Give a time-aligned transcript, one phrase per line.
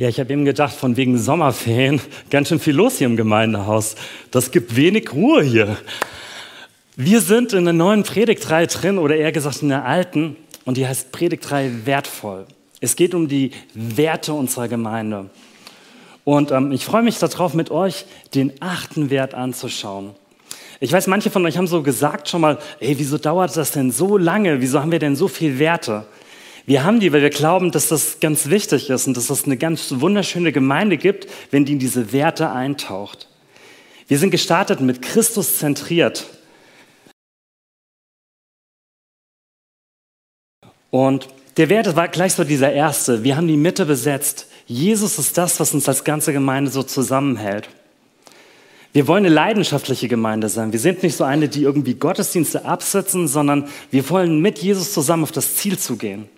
[0.00, 2.00] Ja, ich habe eben gedacht, von wegen Sommerferien,
[2.30, 3.96] ganz schön viel los hier im Gemeindehaus.
[4.30, 5.76] Das gibt wenig Ruhe hier.
[6.96, 10.86] Wir sind in der neuen Predigtreihe drin, oder eher gesagt in der alten, und die
[10.88, 12.46] heißt Predigtreihe wertvoll.
[12.80, 15.28] Es geht um die Werte unserer Gemeinde.
[16.24, 20.12] Und ähm, ich freue mich darauf, mit euch den achten Wert anzuschauen.
[20.80, 23.90] Ich weiß, manche von euch haben so gesagt schon mal, ey, wieso dauert das denn
[23.90, 24.62] so lange?
[24.62, 26.06] Wieso haben wir denn so viele Werte?
[26.66, 29.56] Wir haben die, weil wir glauben, dass das ganz wichtig ist und dass es eine
[29.56, 33.28] ganz wunderschöne Gemeinde gibt, wenn die in diese Werte eintaucht.
[34.08, 36.26] Wir sind gestartet mit Christus zentriert.
[40.90, 43.22] Und der Wert war gleich so dieser erste.
[43.22, 44.46] Wir haben die Mitte besetzt.
[44.66, 47.68] Jesus ist das, was uns als ganze Gemeinde so zusammenhält.
[48.92, 50.72] Wir wollen eine leidenschaftliche Gemeinde sein.
[50.72, 55.22] Wir sind nicht so eine, die irgendwie Gottesdienste absetzen, sondern wir wollen mit Jesus zusammen
[55.22, 56.28] auf das Ziel zu gehen.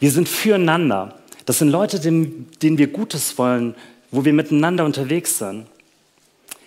[0.00, 1.14] Wir sind füreinander.
[1.46, 3.74] Das sind Leute, denen, wir Gutes wollen,
[4.10, 5.66] wo wir miteinander unterwegs sind.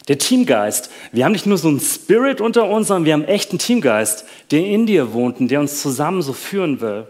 [0.07, 0.91] Der Teamgeist.
[1.11, 4.25] Wir haben nicht nur so einen Spirit unter uns, sondern wir haben echt einen Teamgeist,
[4.51, 7.07] der in dir wohnt und der uns zusammen so führen will.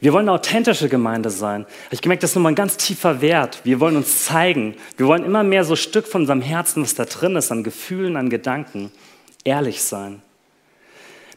[0.00, 1.66] Wir wollen eine authentische Gemeinde sein.
[1.90, 3.60] Ich gemerkt, das ist nochmal ein ganz tiefer Wert.
[3.64, 4.76] Wir wollen uns zeigen.
[4.96, 7.64] Wir wollen immer mehr so ein Stück von unserem Herzen, was da drin ist, an
[7.64, 8.92] Gefühlen, an Gedanken,
[9.44, 10.22] ehrlich sein.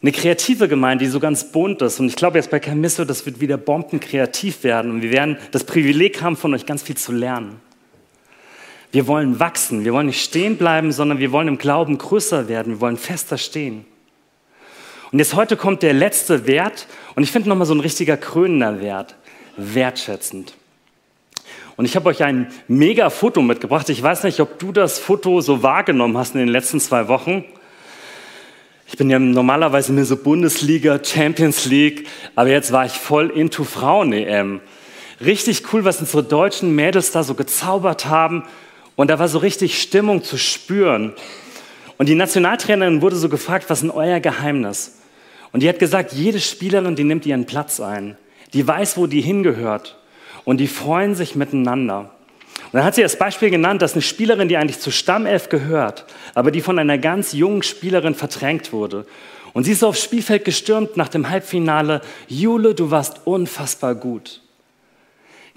[0.02, 2.00] Eine kreative Gemeinde, die so ganz bunt ist.
[2.00, 4.92] Und ich glaube jetzt bei Camisso, das wird wieder bombenkreativ werden.
[4.92, 7.60] Und wir werden das Privileg haben, von euch ganz viel zu lernen.
[8.92, 9.84] Wir wollen wachsen.
[9.84, 12.74] Wir wollen nicht stehen bleiben, sondern wir wollen im Glauben größer werden.
[12.76, 13.86] Wir wollen fester stehen.
[15.12, 16.88] Und jetzt heute kommt der letzte Wert.
[17.16, 19.16] Und ich finde nochmal so ein richtiger krönender Wert.
[19.58, 20.54] Wertschätzend.
[21.76, 23.90] Und ich habe euch ein mega Foto mitgebracht.
[23.90, 27.44] Ich weiß nicht, ob du das Foto so wahrgenommen hast in den letzten zwei Wochen.
[28.92, 33.64] Ich bin ja normalerweise mehr so Bundesliga, Champions League, aber jetzt war ich voll into
[33.64, 34.62] Frauen-EM.
[35.24, 38.46] Richtig cool, was unsere deutschen Mädels da so gezaubert haben.
[38.96, 41.14] Und da war so richtig Stimmung zu spüren.
[42.00, 44.98] Und die Nationaltrainerin wurde so gefragt, was ist denn euer Geheimnis?
[45.52, 48.18] Und die hat gesagt, jede Spielerin, die nimmt ihren Platz ein.
[48.54, 50.00] Die weiß, wo die hingehört.
[50.46, 52.16] Und die freuen sich miteinander.
[52.72, 56.06] Und dann hat sie das Beispiel genannt, dass eine Spielerin, die eigentlich zur Stammelf gehört,
[56.36, 59.08] aber die von einer ganz jungen Spielerin verdrängt wurde.
[59.54, 62.02] Und sie ist aufs Spielfeld gestürmt nach dem Halbfinale.
[62.28, 64.42] Jule, du warst unfassbar gut.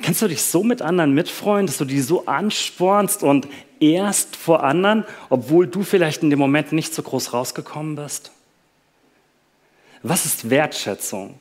[0.00, 3.46] Kannst du dich so mit anderen mitfreuen, dass du die so anspornst und
[3.78, 8.32] erst vor anderen, obwohl du vielleicht in dem Moment nicht so groß rausgekommen bist?
[10.02, 11.38] Was ist Wertschätzung?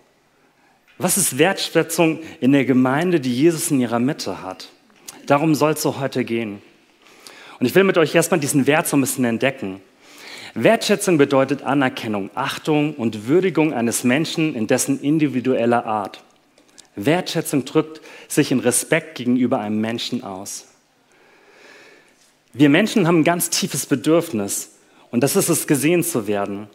[0.98, 4.68] Was ist Wertschätzung in der Gemeinde, die Jesus in ihrer Mitte hat?
[5.32, 6.62] Darum soll es so heute gehen.
[7.58, 9.80] Und ich will mit euch erstmal diesen Wert so ein bisschen entdecken.
[10.56, 16.22] Wertschätzung bedeutet Anerkennung, Achtung und Würdigung eines Menschen in dessen individueller Art.
[16.98, 20.68] Wertschätzung drückt sich in Respekt gegenüber einem Menschen aus.
[22.52, 24.72] Wir Menschen haben ein ganz tiefes Bedürfnis
[25.12, 26.68] und das ist es, gesehen zu werden.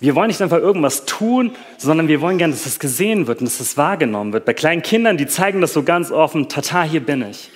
[0.00, 3.46] Wir wollen nicht einfach irgendwas tun, sondern wir wollen gerne, dass es gesehen wird und
[3.46, 4.46] dass es wahrgenommen wird.
[4.46, 7.52] Bei kleinen Kindern, die zeigen das so ganz offen, tata, hier bin ich.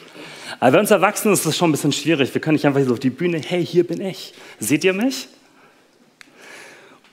[0.61, 2.33] Aber bei uns Erwachsenen ist das schon ein bisschen schwierig.
[2.35, 4.35] Wir können nicht einfach so auf die Bühne, hey, hier bin ich.
[4.59, 5.29] Seht ihr mich?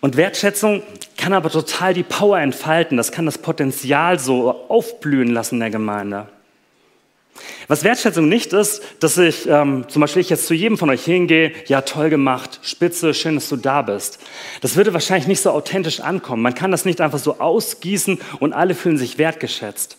[0.01, 0.81] Und Wertschätzung
[1.17, 2.97] kann aber total die Power entfalten.
[2.97, 6.27] Das kann das Potenzial so aufblühen lassen in der Gemeinde.
[7.67, 11.05] Was Wertschätzung nicht ist, dass ich ähm, zum Beispiel ich jetzt zu jedem von euch
[11.05, 14.19] hingehe, ja toll gemacht, spitze, schön, dass du da bist.
[14.61, 16.41] Das würde wahrscheinlich nicht so authentisch ankommen.
[16.41, 19.98] Man kann das nicht einfach so ausgießen und alle fühlen sich wertgeschätzt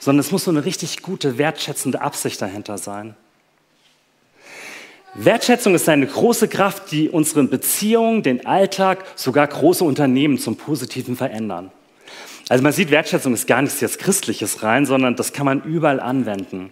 [0.00, 3.14] sondern es muss so eine richtig gute, wertschätzende Absicht dahinter sein.
[5.14, 11.16] Wertschätzung ist eine große Kraft, die unsere Beziehungen, den Alltag, sogar große Unternehmen zum Positiven
[11.16, 11.70] verändern.
[12.48, 16.00] Also man sieht, Wertschätzung ist gar nichts jetzt Christliches rein, sondern das kann man überall
[16.00, 16.70] anwenden.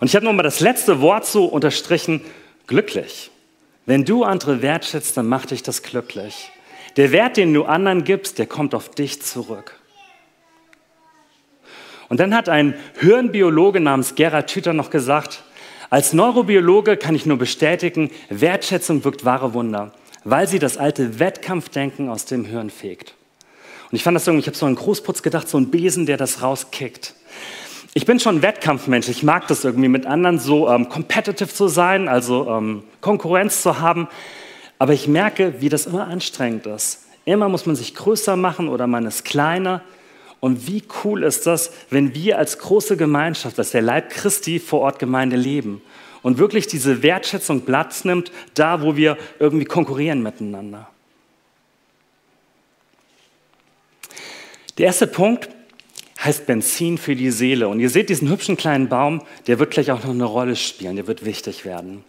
[0.00, 2.20] Und ich habe nochmal das letzte Wort so unterstrichen,
[2.66, 3.30] glücklich.
[3.84, 6.50] Wenn du andere wertschätzt, dann macht dich das glücklich.
[6.96, 9.77] Der Wert, den du anderen gibst, der kommt auf dich zurück.
[12.08, 15.42] Und dann hat ein Hirnbiologe namens Gerhard Tüter noch gesagt,
[15.90, 19.92] als Neurobiologe kann ich nur bestätigen, Wertschätzung wirkt wahre Wunder,
[20.24, 23.14] weil sie das alte Wettkampfdenken aus dem Hirn fegt.
[23.90, 26.18] Und ich fand das irgendwie, ich habe so einen Großputz gedacht, so ein Besen, der
[26.18, 27.14] das rauskickt.
[27.94, 29.08] Ich bin schon Wettkampfmensch.
[29.08, 33.80] Ich mag das irgendwie, mit anderen so ähm, competitive zu sein, also ähm, Konkurrenz zu
[33.80, 34.08] haben.
[34.78, 37.06] Aber ich merke, wie das immer anstrengend ist.
[37.24, 39.80] Immer muss man sich größer machen oder man ist kleiner.
[40.40, 44.80] Und wie cool ist das, wenn wir als große Gemeinschaft, als der Leib Christi vor
[44.80, 45.82] Ort Gemeinde leben
[46.22, 50.88] und wirklich diese Wertschätzung Platz nimmt, da wo wir irgendwie konkurrieren miteinander.
[54.78, 55.48] Der erste Punkt,
[56.24, 57.68] heißt Benzin für die Seele.
[57.68, 60.96] Und ihr seht diesen hübschen kleinen Baum, der wird gleich auch noch eine Rolle spielen,
[60.96, 62.04] der wird wichtig werden.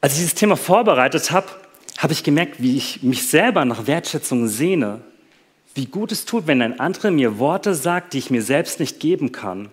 [0.00, 1.48] Als ich dieses Thema vorbereitet habe,
[1.98, 5.00] habe ich gemerkt, wie ich mich selber nach Wertschätzung sehne.
[5.74, 9.00] Wie gut es tut, wenn ein anderer mir Worte sagt, die ich mir selbst nicht
[9.00, 9.68] geben kann.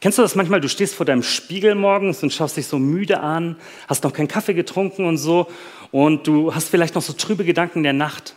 [0.00, 0.60] Kennst du das manchmal?
[0.60, 3.56] Du stehst vor deinem Spiegel morgens und schaust dich so müde an,
[3.88, 5.48] hast noch keinen Kaffee getrunken und so,
[5.90, 8.34] und du hast vielleicht noch so trübe Gedanken der Nacht.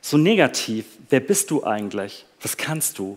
[0.00, 0.84] So negativ.
[1.08, 2.26] Wer bist du eigentlich?
[2.42, 3.16] Was kannst du?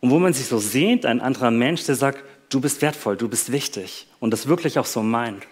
[0.00, 3.28] Und wo man sich so sehnt, ein anderer Mensch, der sagt, du bist wertvoll, du
[3.28, 5.42] bist wichtig und das wirklich auch so meint.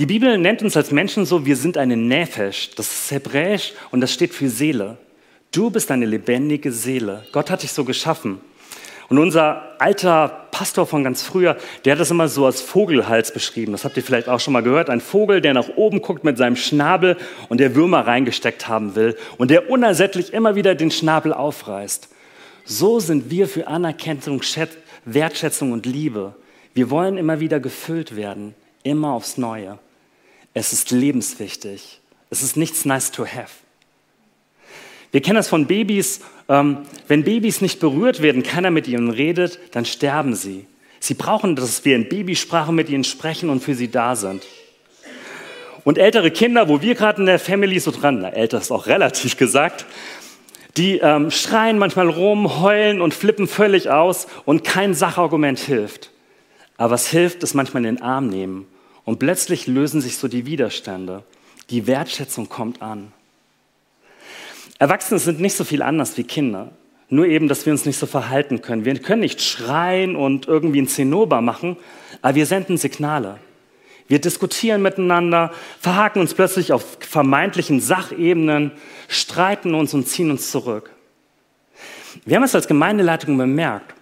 [0.00, 4.00] Die Bibel nennt uns als Menschen so, wir sind eine Nefesh, das ist hebräisch und
[4.00, 4.96] das steht für Seele.
[5.52, 7.26] Du bist eine lebendige Seele.
[7.32, 8.40] Gott hat dich so geschaffen.
[9.10, 13.72] Und unser alter Pastor von ganz früher, der hat das immer so als Vogelhals beschrieben.
[13.72, 14.88] Das habt ihr vielleicht auch schon mal gehört.
[14.88, 17.18] Ein Vogel, der nach oben guckt mit seinem Schnabel
[17.50, 22.08] und der Würmer reingesteckt haben will und der unersättlich immer wieder den Schnabel aufreißt.
[22.64, 24.40] So sind wir für Anerkennung,
[25.04, 26.36] Wertschätzung und Liebe.
[26.72, 29.78] Wir wollen immer wieder gefüllt werden, immer aufs Neue.
[30.52, 32.00] Es ist lebenswichtig.
[32.28, 33.50] Es ist nichts nice to have.
[35.12, 36.20] Wir kennen das von Babys.
[36.48, 40.66] Ähm, wenn Babys nicht berührt werden, keiner mit ihnen redet, dann sterben sie.
[40.98, 44.44] Sie brauchen, dass wir in Babysprache mit ihnen sprechen und für sie da sind.
[45.84, 48.86] Und ältere Kinder, wo wir gerade in der Family so dran, na, älter ist auch
[48.86, 49.86] relativ gesagt,
[50.76, 56.10] die ähm, schreien manchmal rum, heulen und flippen völlig aus und kein Sachargument hilft.
[56.76, 58.66] Aber was hilft, ist manchmal in den Arm nehmen
[59.10, 61.24] und plötzlich lösen sich so die Widerstände.
[61.70, 63.10] Die Wertschätzung kommt an.
[64.78, 66.70] Erwachsene sind nicht so viel anders wie Kinder.
[67.08, 68.84] Nur eben, dass wir uns nicht so verhalten können.
[68.84, 71.76] Wir können nicht schreien und irgendwie ein Zinnober machen,
[72.22, 73.38] aber wir senden Signale.
[74.06, 78.70] Wir diskutieren miteinander, verhaken uns plötzlich auf vermeintlichen Sachebenen,
[79.08, 80.92] streiten uns und ziehen uns zurück.
[82.24, 83.92] Wir haben es als Gemeindeleitung bemerkt,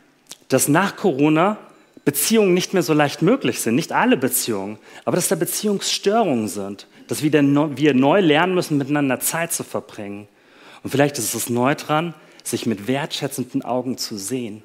[0.49, 1.57] dass nach Corona
[2.09, 3.75] Beziehungen nicht mehr so leicht möglich sind.
[3.75, 6.87] Nicht alle Beziehungen, aber dass da Beziehungsstörungen sind.
[7.07, 10.27] Dass wir, wir neu lernen müssen, miteinander Zeit zu verbringen.
[10.83, 12.15] Und vielleicht ist es neu dran,
[12.45, 14.63] sich mit wertschätzenden Augen zu sehen.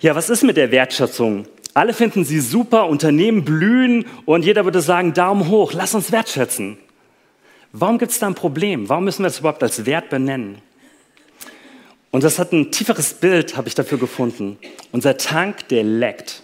[0.00, 1.44] Ja, was ist mit der Wertschätzung?
[1.74, 6.78] Alle finden sie super, Unternehmen blühen und jeder würde sagen, Daumen hoch, lass uns wertschätzen.
[7.72, 8.88] Warum gibt es da ein Problem?
[8.88, 10.62] Warum müssen wir das überhaupt als Wert benennen?
[12.10, 14.58] Und das hat ein tieferes Bild, habe ich dafür gefunden.
[14.92, 16.42] Unser Tank, der leckt.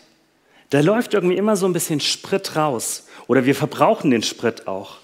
[0.70, 3.06] Da läuft irgendwie immer so ein bisschen Sprit raus.
[3.26, 4.98] Oder wir verbrauchen den Sprit auch.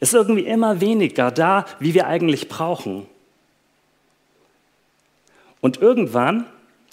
[0.00, 3.06] Ist irgendwie immer weniger da, wie wir eigentlich brauchen.
[5.60, 6.46] Und irgendwann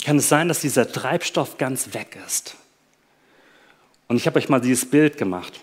[0.04, 2.56] kann es sein, dass dieser Treibstoff ganz weg ist.
[4.10, 5.62] Und ich habe euch mal dieses Bild gemacht.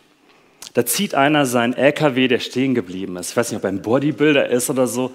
[0.75, 3.31] Da zieht einer seinen LKW, der stehen geblieben ist.
[3.31, 5.13] Ich weiß nicht, ob er ein Bodybuilder ist oder so.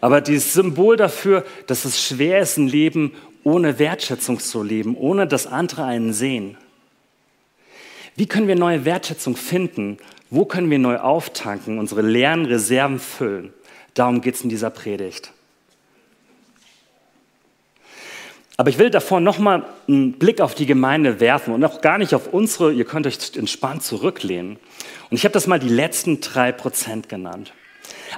[0.00, 3.12] Aber dieses Symbol dafür, dass es schwer ist, ein Leben
[3.44, 6.56] ohne Wertschätzung zu leben, ohne dass andere einen sehen.
[8.16, 9.98] Wie können wir neue Wertschätzung finden?
[10.28, 13.52] Wo können wir neu auftanken, unsere leeren Reserven füllen?
[13.94, 15.32] Darum geht es in dieser Predigt.
[18.56, 22.14] Aber ich will davor nochmal einen Blick auf die Gemeinde werfen und auch gar nicht
[22.14, 24.58] auf unsere, ihr könnt euch entspannt zurücklehnen.
[25.10, 27.52] Und ich habe das mal die letzten drei Prozent genannt.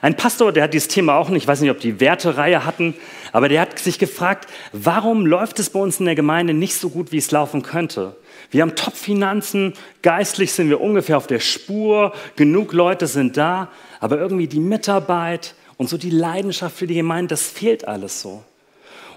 [0.01, 2.95] Ein Pastor, der hat dieses Thema auch nicht, ich weiß nicht, ob die Wertereihe hatten,
[3.33, 6.89] aber der hat sich gefragt, warum läuft es bei uns in der Gemeinde nicht so
[6.89, 8.17] gut, wie es laufen könnte?
[8.51, 13.69] Wir haben Top-Finanzen, geistlich sind wir ungefähr auf der Spur, genug Leute sind da,
[14.01, 18.43] aber irgendwie die Mitarbeit und so die Leidenschaft für die Gemeinde, das fehlt alles so.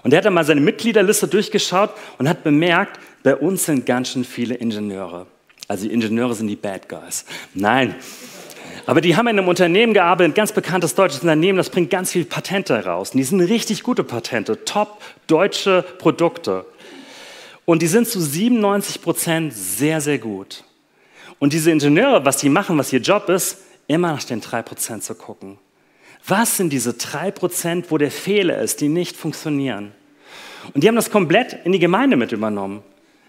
[0.02, 4.10] Und er hat dann mal seine Mitgliederliste durchgeschaut und hat bemerkt, bei uns sind ganz
[4.10, 5.26] schön viele Ingenieure.
[5.68, 7.24] Also die Ingenieure sind die Bad Guys.
[7.54, 7.94] Nein.
[8.86, 12.12] Aber die haben in einem Unternehmen gearbeitet, ein ganz bekanntes deutsches Unternehmen, das bringt ganz
[12.12, 13.10] viele Patente raus.
[13.10, 16.64] Und die sind richtig gute Patente, top deutsche Produkte.
[17.64, 20.64] Und die sind zu 97 Prozent sehr, sehr gut.
[21.38, 25.04] Und diese Ingenieure, was die machen, was ihr Job ist, immer nach den drei Prozent
[25.04, 25.58] zu gucken.
[26.26, 29.92] Was sind diese drei Prozent, wo der Fehler ist, die nicht funktionieren?
[30.72, 32.82] Und die haben das komplett in die Gemeinde mit übernommen.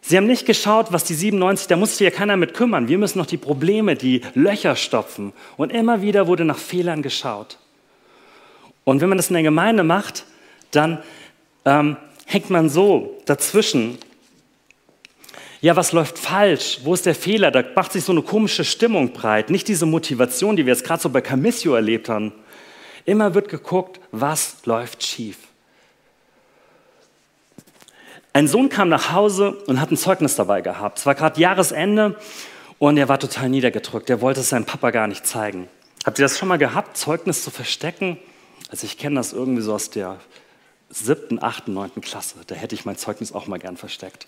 [0.05, 2.89] Sie haben nicht geschaut, was die 97, da muss sich ja keiner mit kümmern.
[2.89, 5.31] Wir müssen noch die Probleme, die Löcher stopfen.
[5.55, 7.57] Und immer wieder wurde nach Fehlern geschaut.
[8.83, 10.25] Und wenn man das in der Gemeinde macht,
[10.71, 11.01] dann
[11.63, 11.95] ähm,
[12.25, 13.97] hängt man so dazwischen.
[15.61, 16.81] Ja, was läuft falsch?
[16.83, 17.49] Wo ist der Fehler?
[17.49, 19.49] Da macht sich so eine komische Stimmung breit.
[19.49, 22.33] Nicht diese Motivation, die wir jetzt gerade so bei Camissio erlebt haben.
[23.05, 25.37] Immer wird geguckt, was läuft schief.
[28.35, 30.97] Ein Sohn kam nach Hause und hat ein Zeugnis dabei gehabt.
[30.97, 32.15] Es war gerade Jahresende
[32.79, 34.09] Und er war total niedergedrückt.
[34.09, 35.69] Er wollte es seinem Papa gar nicht zeigen.
[36.03, 38.17] Habt ihr das schon mal gehabt, Zeugnis zu verstecken?
[38.69, 40.17] Also ich kenne das irgendwie so aus der
[40.89, 42.37] siebten, achten, neunten Klasse.
[42.47, 44.27] Da hätte ich mein Zeugnis auch mal gern versteckt.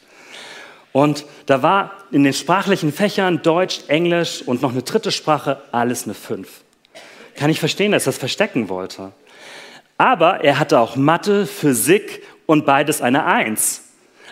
[0.93, 6.05] Und da war in den sprachlichen Fächern Deutsch, Englisch und noch eine dritte Sprache alles
[6.05, 6.61] eine Fünf.
[7.35, 9.11] Kann ich verstehen, dass er das verstecken wollte.
[9.97, 13.84] Aber er hatte auch Mathe, Physik und beides eine Eins.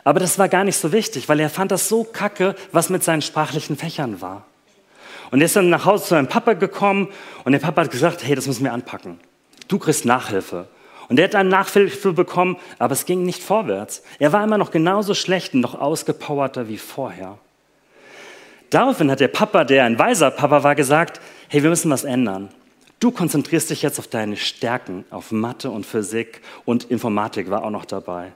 [0.03, 3.03] Aber das war gar nicht so wichtig, weil er fand das so kacke, was mit
[3.03, 4.45] seinen sprachlichen Fächern war.
[5.31, 7.07] Und er ist dann nach Hause zu seinem Papa gekommen
[7.43, 9.19] und der Papa hat gesagt, hey, das müssen wir anpacken.
[9.67, 10.67] Du kriegst Nachhilfe.
[11.09, 14.03] Und er hat dann Nachhilfe bekommen, aber es ging nicht vorwärts.
[14.19, 17.37] Er war immer noch genauso schlecht und noch ausgepowerter wie vorher.
[18.69, 22.49] Daraufhin hat der Papa, der ein weiser Papa war, gesagt, hey, wir müssen was ändern.
[22.99, 27.69] Du konzentrierst dich jetzt auf deine Stärken, auf Mathe und Physik und Informatik war auch
[27.69, 28.31] noch dabei.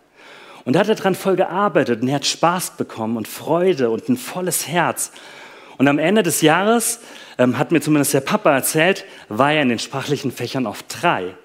[0.68, 4.10] Und da hat er dran voll gearbeitet und er hat Spaß bekommen und Freude und
[4.10, 5.14] ein volles Herz.
[5.78, 7.00] Und am Ende des Jahres,
[7.38, 11.36] ähm, hat mir zumindest der Papa erzählt, war er in den sprachlichen Fächern auf drei.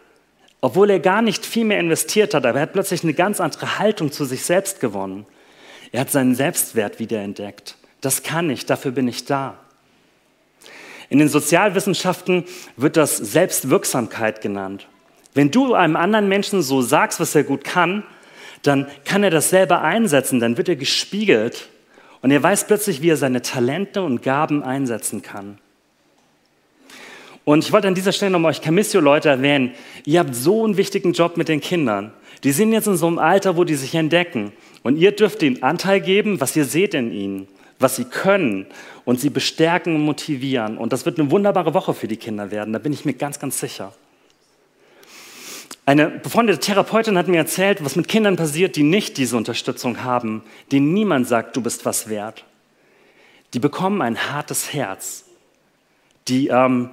[0.60, 3.78] Obwohl er gar nicht viel mehr investiert hat, aber er hat plötzlich eine ganz andere
[3.78, 5.24] Haltung zu sich selbst gewonnen.
[5.92, 7.76] Er hat seinen Selbstwert wiederentdeckt.
[8.00, 9.54] Das kann ich, dafür bin ich da.
[11.10, 12.42] In den Sozialwissenschaften
[12.76, 14.88] wird das Selbstwirksamkeit genannt.
[15.32, 18.02] Wenn du einem anderen Menschen so sagst, was er gut kann,
[18.62, 21.68] dann kann er das selber einsetzen, dann wird er gespiegelt
[22.22, 25.58] und er weiß plötzlich, wie er seine Talente und Gaben einsetzen kann.
[27.44, 29.72] Und ich wollte an dieser Stelle nochmal euch Camissio-Leute erwähnen.
[30.04, 32.12] Ihr habt so einen wichtigen Job mit den Kindern.
[32.44, 34.52] Die sind jetzt in so einem Alter, wo die sich entdecken.
[34.84, 37.48] Und ihr dürft ihnen Anteil geben, was ihr seht in ihnen,
[37.80, 38.66] was sie können
[39.04, 40.78] und sie bestärken und motivieren.
[40.78, 42.72] Und das wird eine wunderbare Woche für die Kinder werden.
[42.72, 43.92] Da bin ich mir ganz, ganz sicher.
[45.84, 50.44] Eine befreundete Therapeutin hat mir erzählt, was mit Kindern passiert, die nicht diese Unterstützung haben,
[50.70, 52.44] denen niemand sagt, du bist was wert.
[53.52, 55.24] Die bekommen ein hartes Herz.
[56.28, 56.90] Die, ähm,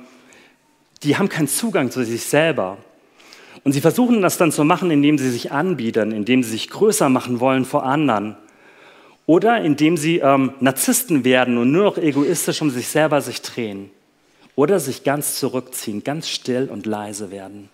[1.03, 2.79] die haben keinen Zugang zu sich selber.
[3.63, 7.10] Und sie versuchen das dann zu machen, indem sie sich anbieten, indem sie sich größer
[7.10, 8.38] machen wollen vor anderen.
[9.27, 13.91] Oder indem sie ähm, Narzissten werden und nur noch egoistisch um sich selber sich drehen.
[14.55, 17.69] Oder sich ganz zurückziehen, ganz still und leise werden.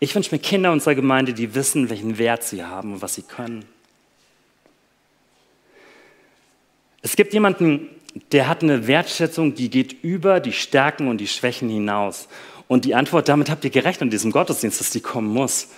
[0.00, 3.22] Ich wünsche mir Kinder unserer Gemeinde, die wissen, welchen Wert sie haben und was sie
[3.22, 3.64] können.
[7.02, 7.88] Es gibt jemanden,
[8.30, 12.28] der hat eine Wertschätzung, die geht über die Stärken und die Schwächen hinaus.
[12.68, 15.68] Und die Antwort, damit habt ihr gerechnet in diesem Gottesdienst, dass die kommen muss.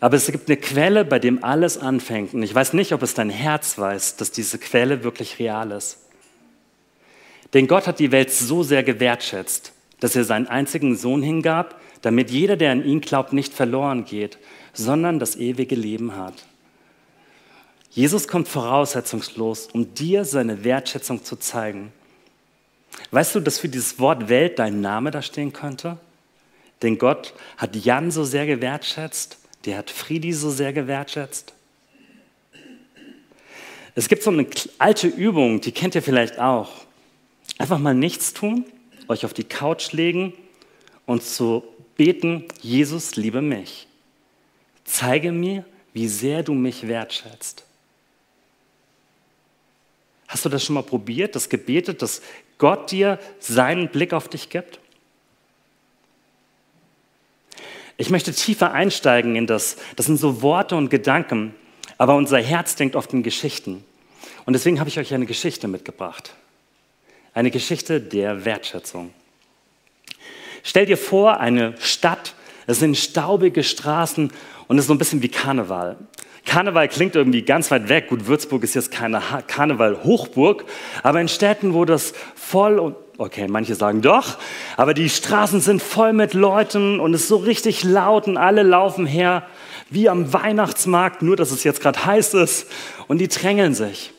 [0.00, 2.32] Aber es gibt eine Quelle, bei dem alles anfängt.
[2.32, 5.98] Und ich weiß nicht, ob es dein Herz weiß, dass diese Quelle wirklich real ist.
[7.54, 12.30] Denn Gott hat die Welt so sehr gewertschätzt, dass er seinen einzigen Sohn hingab, damit
[12.30, 14.38] jeder, der an ihn glaubt, nicht verloren geht,
[14.72, 16.34] sondern das ewige Leben hat.
[17.90, 21.92] Jesus kommt voraussetzungslos, um dir seine Wertschätzung zu zeigen.
[23.10, 25.98] Weißt du, dass für dieses Wort Welt dein Name da stehen könnte?
[26.82, 31.54] Denn Gott hat Jan so sehr gewertschätzt, der hat Friedi so sehr gewertschätzt.
[33.94, 34.46] Es gibt so eine
[34.78, 36.70] alte Übung, die kennt ihr vielleicht auch.
[37.58, 38.64] Einfach mal nichts tun,
[39.08, 40.34] euch auf die Couch legen
[41.04, 41.64] und zu
[41.98, 43.86] beten, Jesus, liebe mich.
[44.84, 47.64] Zeige mir, wie sehr du mich wertschätzt.
[50.28, 52.22] Hast du das schon mal probiert, das gebetet, dass
[52.56, 54.78] Gott dir seinen Blick auf dich gibt?
[57.98, 59.76] Ich möchte tiefer einsteigen in das.
[59.96, 61.54] Das sind so Worte und Gedanken,
[61.98, 63.84] aber unser Herz denkt oft in Geschichten.
[64.46, 66.32] Und deswegen habe ich euch eine Geschichte mitgebracht.
[67.34, 69.12] Eine Geschichte der Wertschätzung.
[70.62, 72.34] Stell dir vor, eine Stadt,
[72.66, 74.30] es sind staubige Straßen
[74.66, 75.96] und es ist so ein bisschen wie Karneval.
[76.44, 78.08] Karneval klingt irgendwie ganz weit weg.
[78.08, 80.64] Gut, Würzburg ist jetzt keine Karneval-Hochburg,
[81.02, 84.38] aber in Städten, wo das voll und okay, manche sagen doch,
[84.76, 88.62] aber die Straßen sind voll mit Leuten und es ist so richtig laut und alle
[88.62, 89.42] laufen her
[89.90, 92.70] wie am Weihnachtsmarkt, nur dass es jetzt gerade heiß ist
[93.08, 94.12] und die drängeln sich.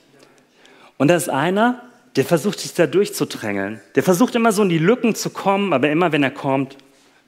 [0.98, 1.82] Und da ist einer,
[2.16, 3.82] der versucht sich da durchzudrängeln.
[3.96, 6.78] Der versucht immer so in die Lücken zu kommen, aber immer wenn er kommt,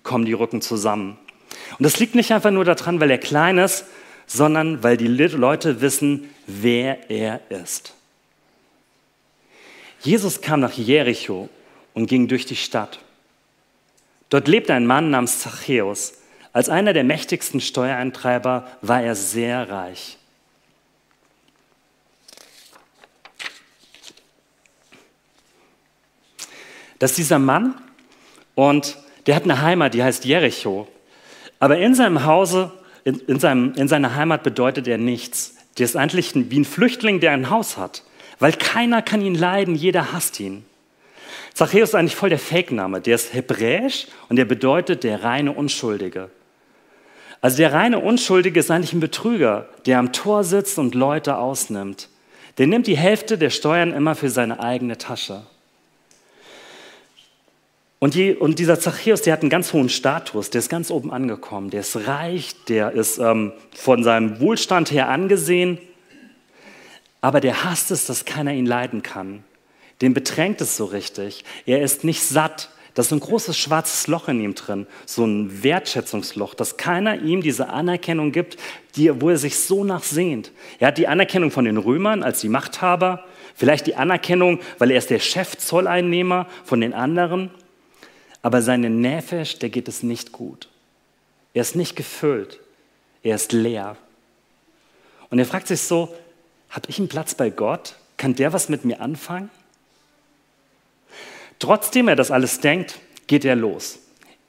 [0.03, 1.17] kommen die Rücken zusammen.
[1.77, 3.85] Und das liegt nicht einfach nur daran, weil er klein ist,
[4.27, 7.93] sondern weil die Leute wissen, wer er ist.
[10.01, 11.49] Jesus kam nach Jericho
[11.93, 12.99] und ging durch die Stadt.
[14.29, 16.13] Dort lebte ein Mann namens Zachäus.
[16.53, 20.17] Als einer der mächtigsten Steuereintreiber war er sehr reich.
[27.01, 27.73] Das ist dieser Mann
[28.53, 30.87] und der hat eine Heimat, die heißt Jericho.
[31.57, 32.71] Aber in seinem Hause,
[33.03, 35.55] in, in, seinem, in seiner Heimat bedeutet er nichts.
[35.79, 38.03] Der ist eigentlich wie ein Flüchtling, der ein Haus hat,
[38.37, 40.63] weil keiner kann ihn leiden, jeder hasst ihn.
[41.55, 43.01] Zachäus ist eigentlich voll der Fake-Name.
[43.01, 46.29] Der ist hebräisch und der bedeutet der reine Unschuldige.
[47.41, 52.09] Also der reine Unschuldige ist eigentlich ein Betrüger, der am Tor sitzt und Leute ausnimmt.
[52.59, 55.41] Der nimmt die Hälfte der Steuern immer für seine eigene Tasche.
[58.03, 61.13] Und, die, und dieser Zachäus, der hat einen ganz hohen Status, der ist ganz oben
[61.13, 65.77] angekommen, der ist reich, der ist ähm, von seinem Wohlstand her angesehen,
[67.21, 69.43] aber der hasst es, dass keiner ihn leiden kann.
[70.01, 71.45] Den bedrängt es so richtig.
[71.67, 72.71] Er ist nicht satt.
[72.95, 77.43] Da ist ein großes schwarzes Loch in ihm drin, so ein Wertschätzungsloch, dass keiner ihm
[77.43, 78.57] diese Anerkennung gibt,
[78.95, 80.51] die, wo er sich so nachsehnt.
[80.79, 84.97] Er hat die Anerkennung von den Römern als die Machthaber, vielleicht die Anerkennung, weil er
[84.97, 87.51] ist der Chefzolleinnehmer von den anderen,
[88.41, 90.67] aber seinen Nefesh, der geht es nicht gut.
[91.53, 92.59] Er ist nicht gefüllt,
[93.23, 93.97] er ist leer.
[95.29, 96.13] Und er fragt sich so,
[96.69, 97.95] habe ich einen Platz bei Gott?
[98.17, 99.49] Kann der was mit mir anfangen?
[101.59, 103.99] Trotzdem er das alles denkt, geht er los.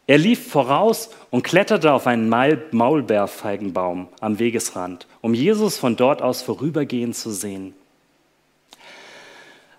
[0.07, 6.43] Er lief voraus und kletterte auf einen Maulbeerfeigenbaum am Wegesrand, um Jesus von dort aus
[6.43, 7.75] vorübergehend zu sehen.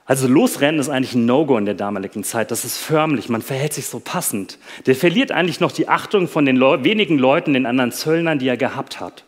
[0.06, 2.52] Also losrennen ist eigentlich ein No-Go in der damaligen Zeit.
[2.52, 4.58] Das ist förmlich, man verhält sich so passend.
[4.86, 8.48] Der verliert eigentlich noch die Achtung von den Leu wenigen Leuten, den anderen Zöllnern, die
[8.48, 9.24] er gehabt hat.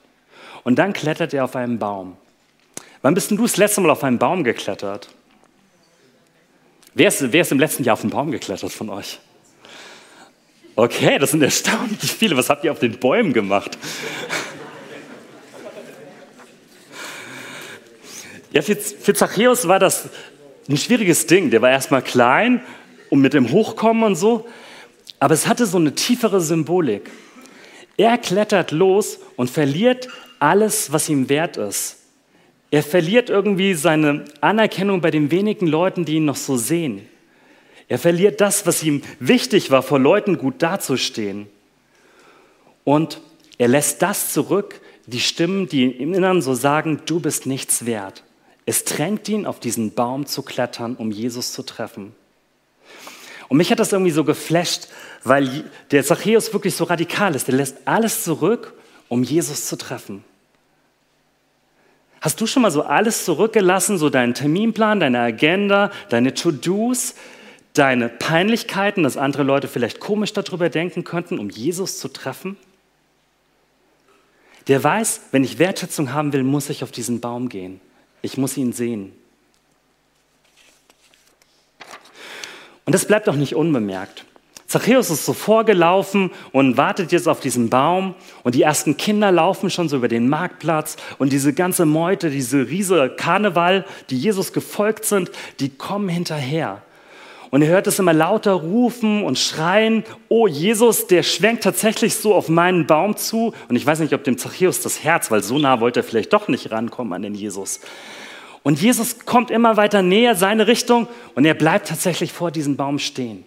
[0.63, 2.17] Und dann klettert er auf einen Baum.
[3.01, 5.09] Wann bist denn du das letzte Mal auf einen Baum geklettert?
[6.93, 9.19] Wer ist, wer ist im letzten Jahr auf den Baum geklettert von euch?
[10.75, 12.35] Okay, das sind erstaunlich viele.
[12.35, 13.77] Was habt ihr auf den Bäumen gemacht?
[18.51, 20.09] Ja, für, für Zachäus war das
[20.69, 21.49] ein schwieriges Ding.
[21.49, 22.61] Der war erstmal klein
[23.09, 24.47] und mit dem Hochkommen und so.
[25.19, 27.09] Aber es hatte so eine tiefere Symbolik.
[27.97, 31.97] Er klettert los und verliert alles, was ihm wert ist.
[32.71, 37.07] Er verliert irgendwie seine Anerkennung bei den wenigen Leuten, die ihn noch so sehen.
[37.87, 41.47] Er verliert das, was ihm wichtig war, vor Leuten gut dazustehen.
[42.83, 43.21] Und
[43.57, 48.23] er lässt das zurück, die Stimmen, die im Inneren so sagen, du bist nichts wert.
[48.65, 52.15] Es drängt ihn, auf diesen Baum zu klettern, um Jesus zu treffen.
[53.47, 54.87] Und mich hat das irgendwie so geflasht,
[55.23, 57.47] weil der Zachäus wirklich so radikal ist.
[57.47, 58.73] Er lässt alles zurück,
[59.07, 60.23] um Jesus zu treffen.
[62.21, 67.13] Hast du schon mal so alles zurückgelassen, so deinen Terminplan, deine Agenda, deine To-Dos,
[67.73, 72.57] deine Peinlichkeiten, dass andere Leute vielleicht komisch darüber denken könnten, um Jesus zu treffen?
[74.67, 77.79] Der weiß, wenn ich Wertschätzung haben will, muss ich auf diesen Baum gehen.
[78.21, 79.11] Ich muss ihn sehen.
[82.85, 84.25] Und das bleibt auch nicht unbemerkt.
[84.67, 89.69] Zachäus ist so vorgelaufen und wartet jetzt auf diesen Baum und die ersten Kinder laufen
[89.69, 95.05] schon so über den Marktplatz und diese ganze Meute, diese riesige Karneval, die Jesus gefolgt
[95.05, 96.81] sind, die kommen hinterher.
[97.51, 102.33] Und er hört es immer lauter rufen und schreien, oh Jesus, der schwenkt tatsächlich so
[102.33, 103.53] auf meinen Baum zu.
[103.69, 106.33] Und ich weiß nicht, ob dem Zachäus das Herz, weil so nah wollte er vielleicht
[106.33, 107.79] doch nicht rankommen an den Jesus.
[108.63, 112.97] Und Jesus kommt immer weiter näher, seine Richtung, und er bleibt tatsächlich vor diesem Baum
[112.97, 113.45] stehen.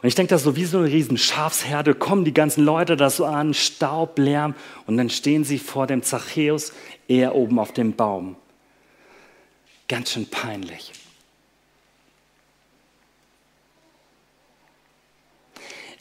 [0.00, 3.10] Und ich denke, das so wie so eine riesen Schafsherde, kommen die ganzen Leute da
[3.10, 4.54] so an, Staub, Lärm,
[4.86, 6.72] und dann stehen sie vor dem Zachäus,
[7.08, 8.36] er oben auf dem Baum.
[9.88, 10.92] Ganz schön peinlich.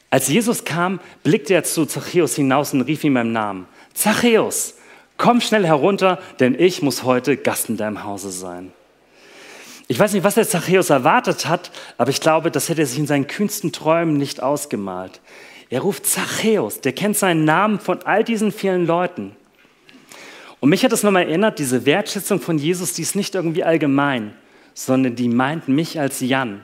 [0.09, 3.67] Als Jesus kam, blickte er zu Zachäus hinaus und rief ihm beim Namen.
[3.93, 4.75] Zachäus,
[5.17, 8.71] komm schnell herunter, denn ich muss heute Gast in deinem Hause sein.
[9.89, 12.99] Ich weiß nicht, was der Zachäus erwartet hat, aber ich glaube, das hätte er sich
[12.99, 15.21] in seinen kühnsten Träumen nicht ausgemalt.
[15.69, 19.35] Er ruft Zachäus, der kennt seinen Namen von all diesen vielen Leuten.
[20.59, 24.33] Und mich hat das nochmal erinnert, diese Wertschätzung von Jesus, die ist nicht irgendwie allgemein,
[24.73, 26.61] sondern die meint mich als Jan.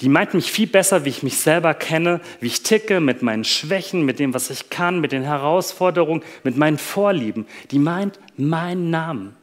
[0.00, 3.44] Die meint mich viel besser, wie ich mich selber kenne, wie ich ticke, mit meinen
[3.44, 7.46] Schwächen, mit dem, was ich kann, mit den Herausforderungen, mit meinen Vorlieben.
[7.70, 9.36] Die meint meinen Namen.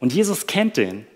[0.00, 1.06] Und Jesus kennt den.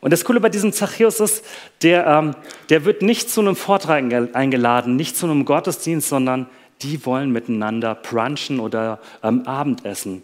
[0.00, 1.44] Und das Coole bei diesem Zachäus ist,
[1.82, 2.34] der, ähm,
[2.68, 6.46] der wird nicht zu einem Vortrag eingeladen, nicht zu einem Gottesdienst, sondern
[6.82, 10.22] die wollen miteinander brunchen oder ähm, Abendessen.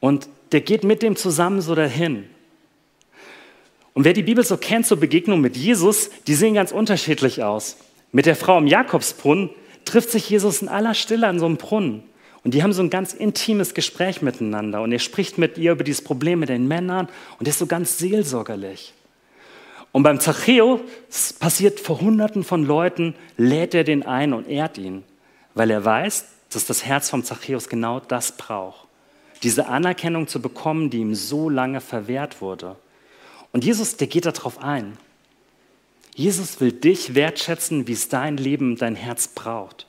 [0.00, 2.24] Und der geht mit dem zusammen so dahin.
[3.94, 7.76] Und wer die Bibel so kennt zur Begegnung mit Jesus, die sehen ganz unterschiedlich aus.
[8.12, 9.50] Mit der Frau im Jakobsbrunnen
[9.84, 12.02] trifft sich Jesus in aller Stille an so einem Brunnen.
[12.42, 14.80] Und die haben so ein ganz intimes Gespräch miteinander.
[14.80, 17.98] Und er spricht mit ihr über dieses Problem mit den Männern und ist so ganz
[17.98, 18.94] seelsorgerlich.
[19.92, 20.80] Und beim Zachäus
[21.38, 25.02] passiert vor Hunderten von Leuten, lädt er den ein und ehrt ihn,
[25.54, 28.86] weil er weiß, dass das Herz vom Zachäus genau das braucht.
[29.42, 32.76] Diese Anerkennung zu bekommen, die ihm so lange verwehrt wurde.
[33.52, 34.96] Und Jesus, der geht darauf ein.
[36.14, 39.86] Jesus will dich wertschätzen, wie es dein Leben, dein Herz braucht.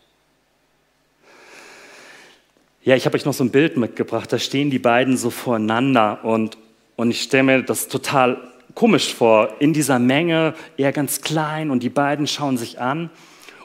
[2.84, 4.32] Ja, ich habe euch noch so ein Bild mitgebracht.
[4.34, 6.58] Da stehen die beiden so voreinander und,
[6.96, 9.56] und ich stelle mir das total komisch vor.
[9.60, 13.10] In dieser Menge, er ganz klein und die beiden schauen sich an.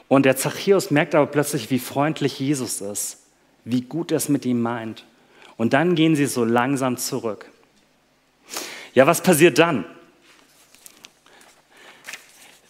[0.07, 3.23] Und der Zachäus merkt aber plötzlich, wie freundlich Jesus ist,
[3.65, 5.05] wie gut er es mit ihm meint.
[5.57, 7.49] Und dann gehen sie so langsam zurück.
[8.97, 9.85] Ja, was passiert dann?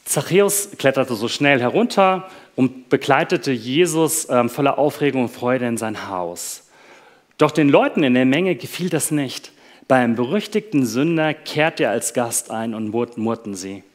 [0.04, 6.10] Zachäus kletterte so schnell herunter und begleitete Jesus ähm, voller Aufregung und Freude in sein
[6.10, 6.68] Haus.
[7.38, 9.54] Doch den Leuten in der Menge gefiel das nicht.
[9.88, 13.86] Bei einem berüchtigten Sünder kehrte er als Gast ein und murrten sie.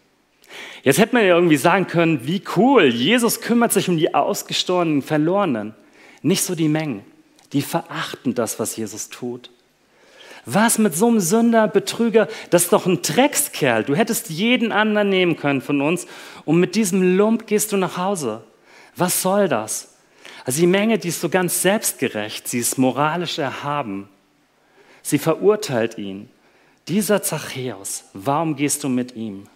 [0.84, 5.02] Jetzt hätte man ja irgendwie sagen können, wie cool, Jesus kümmert sich um die ausgestorbenen
[5.02, 5.74] Verlorenen.
[6.22, 7.04] Nicht so die Mengen,
[7.52, 9.50] die verachten das, was Jesus tut.
[10.44, 13.84] Was mit so einem Sünder, Betrüger, das ist doch ein Dreckskerl.
[13.84, 16.06] Du hättest jeden anderen nehmen können von uns
[16.44, 18.42] und mit diesem Lump gehst du nach Hause.
[18.96, 19.94] Was soll das?
[20.44, 24.08] Also die Menge, die ist so ganz selbstgerecht, sie ist moralisch erhaben.
[25.02, 26.28] Sie verurteilt ihn.
[26.88, 29.46] Dieser Zachäus, warum gehst du mit ihm?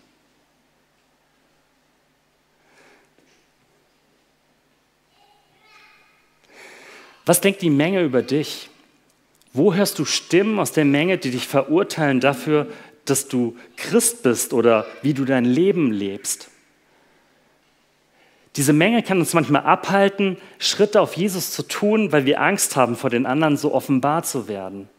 [7.25, 8.71] Was denkt die Menge über dich?
[9.57, 12.67] Wo hörst du Stimmen aus der Menge, die dich verurteilen dafür,
[13.07, 16.51] dass du Christ bist oder wie du dein Leben lebst?
[18.57, 22.97] Diese Menge kann uns manchmal abhalten, Schritte auf Jesus zu tun, weil wir Angst haben,
[22.97, 24.91] vor den anderen so offenbar zu werden.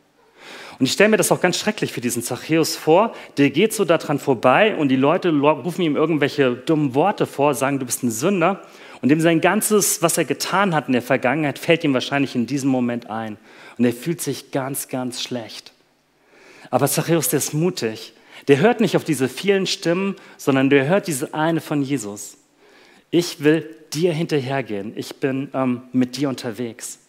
[0.79, 3.13] Und ich stelle mir das auch ganz schrecklich für diesen Zachäus vor.
[3.37, 7.77] Der geht so daran vorbei und die Leute rufen ihm irgendwelche dummen Worte vor, sagen,
[7.77, 8.61] du bist ein Sünder.
[9.01, 12.47] Und dem sein ganzes, was er getan hat in der Vergangenheit, fällt ihm wahrscheinlich in
[12.47, 13.37] diesem Moment ein.
[13.77, 15.71] Und er fühlt sich ganz, ganz schlecht.
[16.71, 18.13] Aber Zachäus, der ist mutig.
[18.47, 22.37] Der hört nicht auf diese vielen Stimmen, sondern der hört diese eine von Jesus.
[23.11, 24.93] Ich will dir hinterhergehen.
[24.95, 26.99] Ich bin ähm, mit dir unterwegs.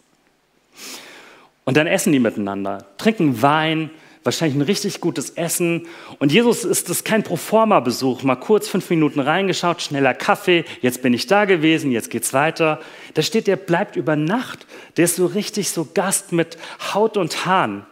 [1.65, 3.91] Und dann essen die miteinander, trinken Wein,
[4.23, 5.87] wahrscheinlich ein richtig gutes Essen.
[6.19, 11.13] Und Jesus ist das kein Proforma-Besuch, mal kurz fünf Minuten reingeschaut, schneller Kaffee, jetzt bin
[11.13, 12.79] ich da gewesen, jetzt geht's weiter.
[13.13, 14.65] Da steht, der bleibt über Nacht,
[14.97, 16.57] der ist so richtig so Gast mit
[16.93, 17.85] Haut und Haaren.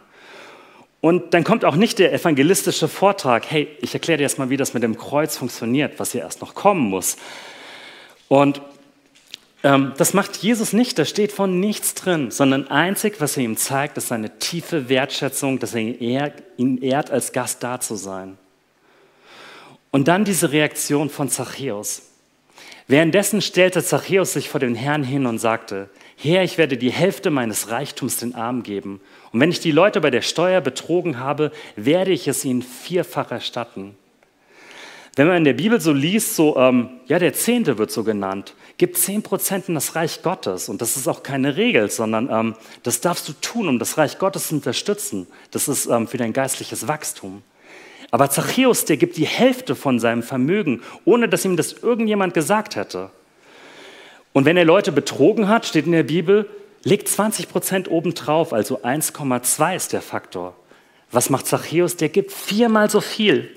[1.00, 4.56] Und dann kommt auch nicht der evangelistische Vortrag, hey, ich erkläre dir erst mal, wie
[4.56, 7.16] das mit dem Kreuz funktioniert, was hier erst noch kommen muss.
[8.26, 8.60] Und
[9.62, 13.96] das macht Jesus nicht, da steht von nichts drin, sondern einzig, was er ihm zeigt,
[13.96, 15.80] ist seine tiefe Wertschätzung, dass er
[16.56, 18.38] ihn ehrt, als Gast da zu sein.
[19.90, 22.02] Und dann diese Reaktion von Zachäus.
[22.86, 27.30] Währenddessen stellte Zachäus sich vor den Herrn hin und sagte, Herr, ich werde die Hälfte
[27.30, 29.00] meines Reichtums den Armen geben.
[29.32, 33.30] Und wenn ich die Leute bei der Steuer betrogen habe, werde ich es ihnen vierfach
[33.30, 33.96] erstatten.
[35.16, 38.54] Wenn man in der Bibel so liest, so, ähm, ja, der Zehnte wird so genannt,
[38.96, 40.68] zehn Prozent in das Reich Gottes.
[40.68, 44.18] Und das ist auch keine Regel, sondern ähm, das darfst du tun, um das Reich
[44.18, 45.26] Gottes zu unterstützen.
[45.50, 47.42] Das ist ähm, für dein geistliches Wachstum.
[48.10, 52.76] Aber Zachäus, der gibt die Hälfte von seinem Vermögen, ohne dass ihm das irgendjemand gesagt
[52.76, 53.10] hätte.
[54.32, 56.48] Und wenn er Leute betrogen hat, steht in der Bibel,
[56.84, 60.54] legt 20 Prozent obendrauf, also 1,2 ist der Faktor.
[61.10, 61.96] Was macht Zachäus?
[61.96, 63.50] Der gibt viermal so viel.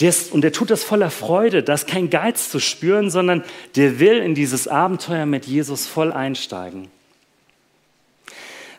[0.00, 3.44] Der ist, und der tut das voller Freude, da ist kein Geiz zu spüren, sondern
[3.76, 6.90] der will in dieses Abenteuer mit Jesus voll einsteigen.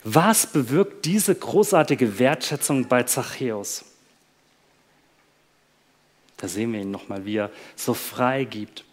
[0.02, 3.84] Was bewirkt diese großartige Wertschätzung bei Zachäus?
[6.36, 8.84] Da sehen wir ihn nochmal, wie er so frei gibt.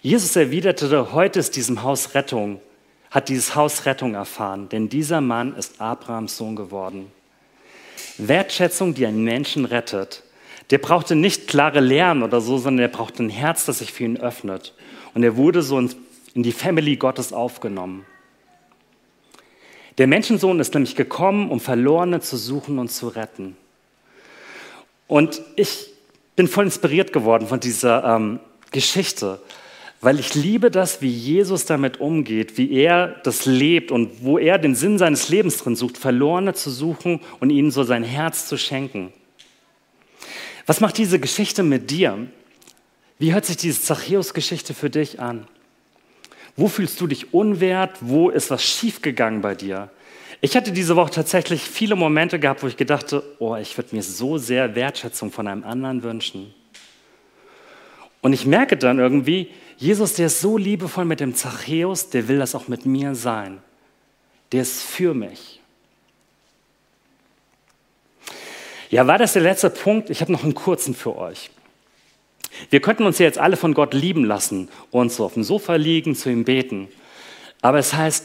[0.00, 2.60] Jesus erwiderte, heute ist diesem Haus Rettung,
[3.10, 7.12] hat dieses Haus Rettung erfahren, denn dieser Mann ist Abrahams Sohn geworden.
[8.18, 10.22] Wertschätzung, die einen Menschen rettet.
[10.70, 14.04] Der brauchte nicht klare Lehren oder so, sondern er brauchte ein Herz, das sich für
[14.04, 14.74] ihn öffnet.
[15.14, 18.06] Und er wurde so in die Family Gottes aufgenommen.
[19.98, 23.56] Der Menschensohn ist nämlich gekommen, um Verlorene zu suchen und zu retten.
[25.06, 25.90] Und ich
[26.34, 28.40] bin voll inspiriert geworden von dieser ähm,
[28.72, 29.40] Geschichte,
[30.04, 34.58] weil ich liebe das, wie Jesus damit umgeht, wie er das lebt und wo er
[34.58, 38.58] den Sinn seines Lebens drin sucht, Verlorene zu suchen und ihnen so sein Herz zu
[38.58, 39.14] schenken.
[40.66, 42.26] Was macht diese Geschichte mit dir?
[43.18, 45.46] Wie hört sich diese Zachäus-Geschichte für dich an?
[46.54, 47.96] Wo fühlst du dich unwert?
[48.00, 49.88] Wo ist was schiefgegangen bei dir?
[50.42, 54.02] Ich hatte diese Woche tatsächlich viele Momente gehabt, wo ich gedachte, oh, ich würde mir
[54.02, 56.52] so sehr Wertschätzung von einem anderen wünschen.
[58.20, 62.38] Und ich merke dann irgendwie, Jesus, der ist so liebevoll mit dem Zachäus, der will
[62.38, 63.58] das auch mit mir sein.
[64.52, 65.60] Der ist für mich.
[68.90, 70.10] Ja, war das der letzte Punkt?
[70.10, 71.50] Ich habe noch einen kurzen für euch.
[72.70, 75.74] Wir könnten uns ja jetzt alle von Gott lieben lassen und so auf dem Sofa
[75.74, 76.88] liegen, zu ihm beten.
[77.60, 78.24] Aber es heißt,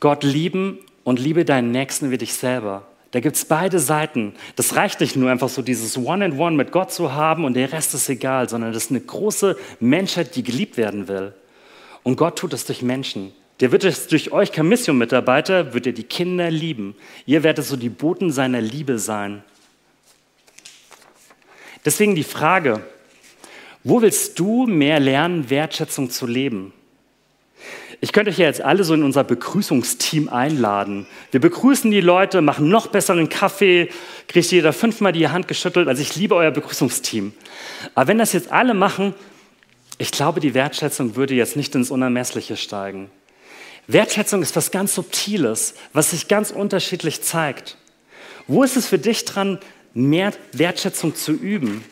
[0.00, 2.89] Gott lieben und liebe deinen Nächsten wie dich selber.
[3.10, 4.34] Da gibt es beide Seiten.
[4.54, 7.72] Das reicht nicht nur einfach so dieses One-and-One -One mit Gott zu haben und der
[7.72, 11.34] Rest ist egal, sondern das ist eine große Menschheit, die geliebt werden will.
[12.02, 13.32] Und Gott tut es durch Menschen.
[13.58, 16.94] Der wird es durch euch Mission-Mitarbeiter, wird er die Kinder lieben.
[17.26, 19.42] Ihr werdet so die Boten seiner Liebe sein.
[21.84, 22.84] Deswegen die Frage,
[23.84, 26.72] wo willst du mehr lernen, Wertschätzung zu leben?
[28.02, 31.06] Ich könnte euch ja jetzt alle so in unser Begrüßungsteam einladen.
[31.32, 33.90] Wir begrüßen die Leute, machen noch besseren Kaffee,
[34.26, 35.86] kriegt jeder fünfmal die Hand geschüttelt.
[35.86, 37.34] Also ich liebe euer Begrüßungsteam.
[37.94, 39.14] Aber wenn das jetzt alle machen,
[39.98, 43.10] ich glaube, die Wertschätzung würde jetzt nicht ins Unermessliche steigen.
[43.86, 47.76] Wertschätzung ist was ganz Subtiles, was sich ganz unterschiedlich zeigt.
[48.46, 49.58] Wo ist es für dich dran,
[49.92, 51.84] mehr Wertschätzung zu üben?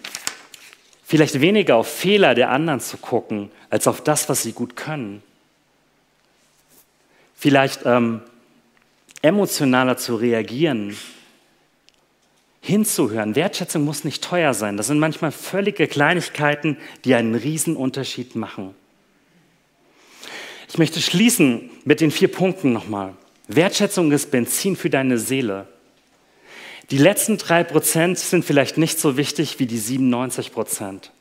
[1.04, 5.22] Vielleicht weniger auf Fehler der anderen zu gucken, als auf das, was sie gut können.
[7.40, 8.22] Vielleicht ähm,
[9.22, 10.96] emotionaler zu reagieren,
[12.60, 13.36] hinzuhören.
[13.36, 14.76] Wertschätzung muss nicht teuer sein.
[14.76, 18.74] Das sind manchmal völlige Kleinigkeiten, die einen riesen Unterschied machen.
[20.68, 23.14] Ich möchte schließen mit den vier Punkten nochmal.
[23.46, 25.68] Wertschätzung ist Benzin für deine Seele.
[26.90, 31.12] Die letzten drei Prozent sind vielleicht nicht so wichtig wie die 97 Prozent.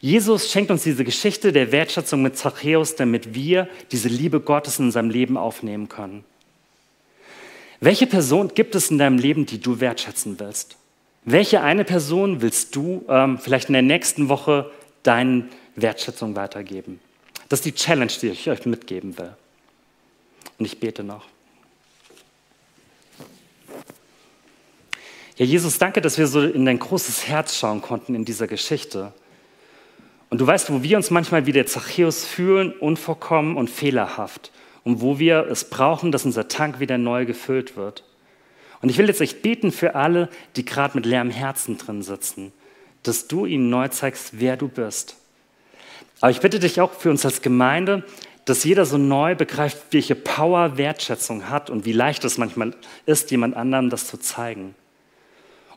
[0.00, 4.86] Jesus schenkt uns diese Geschichte der Wertschätzung mit Zachäus, damit wir diese Liebe Gottes in
[4.86, 6.24] unserem Leben aufnehmen können.
[7.80, 10.76] Welche Person gibt es in deinem Leben, die du wertschätzen willst?
[11.24, 14.70] Welche eine Person willst du ähm, vielleicht in der nächsten Woche
[15.02, 16.98] deine Wertschätzung weitergeben?
[17.50, 19.34] Das ist die Challenge, die ich euch mitgeben will.
[20.58, 21.26] Und ich bete noch.
[25.36, 29.12] Ja, Jesus, danke, dass wir so in dein großes Herz schauen konnten in dieser Geschichte.
[30.30, 34.52] Und du weißt, wo wir uns manchmal wie der Zachäus fühlen, unvorkommen und fehlerhaft.
[34.84, 38.04] Und wo wir es brauchen, dass unser Tank wieder neu gefüllt wird.
[38.80, 42.52] Und ich will jetzt echt beten für alle, die gerade mit leerem Herzen drin sitzen,
[43.02, 45.16] dass du ihnen neu zeigst, wer du bist.
[46.20, 48.04] Aber ich bitte dich auch für uns als Gemeinde,
[48.44, 53.30] dass jeder so neu begreift, welche Power Wertschätzung hat und wie leicht es manchmal ist,
[53.30, 54.74] jemand anderem das zu zeigen.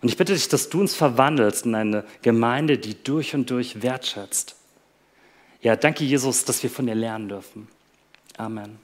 [0.03, 3.81] Und ich bitte dich, dass du uns verwandelst in eine Gemeinde, die durch und durch
[3.81, 4.57] wertschätzt.
[5.61, 7.69] Ja, danke Jesus, dass wir von dir lernen dürfen.
[8.35, 8.82] Amen.